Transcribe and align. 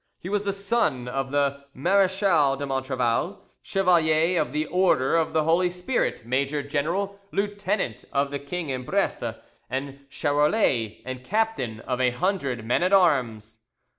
He 0.17 0.29
was 0.29 0.45
the 0.45 0.51
son 0.51 1.07
of 1.07 1.29
the 1.29 1.65
Marechal 1.75 2.55
de 2.57 2.65
Montrevel, 2.65 3.37
chevalier 3.61 4.41
of 4.41 4.51
the 4.51 4.65
Order 4.65 5.15
of 5.15 5.33
the 5.33 5.43
Holy 5.43 5.69
Spirit, 5.69 6.25
major 6.25 6.63
general, 6.63 7.19
lieutenant 7.31 8.05
of 8.11 8.31
the 8.31 8.39
king 8.39 8.69
in 8.71 8.83
Bresse 8.83 9.35
and 9.69 10.07
Charolais, 10.09 11.03
and 11.05 11.23
captain 11.23 11.81
of 11.81 12.01
a 12.01 12.09
hundred 12.09 12.65
men 12.65 12.81
at 12.81 12.93
arms. 12.93 13.59